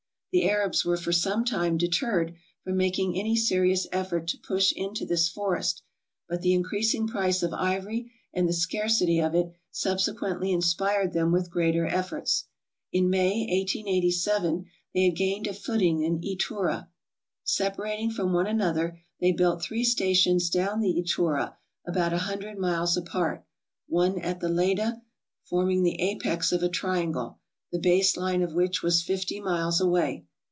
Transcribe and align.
The 0.33 0.47
Arabs 0.49 0.85
were 0.85 0.95
for 0.95 1.11
some 1.11 1.43
time 1.43 1.75
deterred 1.77 2.35
from 2.63 2.77
making 2.77 3.19
any 3.19 3.35
serious 3.35 3.85
effort 3.91 4.27
to 4.29 4.37
push 4.37 4.71
into 4.73 5.05
this 5.05 5.27
forest, 5.27 5.81
but 6.29 6.41
the 6.41 6.53
increasing 6.53 7.05
price 7.05 7.43
of 7.43 7.53
ivory 7.53 8.13
and 8.33 8.47
the 8.47 8.53
scarcity 8.53 9.19
of 9.19 9.35
it 9.35 9.51
subsequently 9.71 10.53
inspired 10.53 11.11
them 11.11 11.33
with 11.33 11.51
greater 11.51 11.85
efforts. 11.85 12.45
In 12.93 13.09
May, 13.09 13.39
1887, 13.41 14.67
they 14.93 15.03
had 15.03 15.17
gained 15.17 15.47
a 15.47 15.53
footing 15.53 16.01
in 16.03 16.21
Etura. 16.23 16.87
Sepa 17.45 17.79
rating 17.79 18.11
from 18.11 18.31
one 18.31 18.47
another, 18.47 19.01
they 19.19 19.33
built 19.33 19.61
three 19.61 19.83
stations 19.83 20.49
down 20.49 20.79
the 20.79 20.97
Etura, 20.97 21.57
about 21.85 22.13
a 22.13 22.19
hundred 22.19 22.57
miles 22.57 22.95
apart, 22.95 23.43
one 23.87 24.17
at 24.17 24.39
the 24.39 24.47
Leda, 24.47 25.01
form 25.43 25.71
ing 25.71 25.83
the 25.83 25.99
apex 26.01 26.53
of 26.53 26.63
a 26.63 26.69
triangle, 26.69 27.39
the 27.73 27.79
base 27.79 28.17
line 28.17 28.41
of 28.41 28.51
which 28.53 28.83
was 28.83 29.01
fifty 29.01 29.39
miles 29.39 29.79
away. 29.79 30.25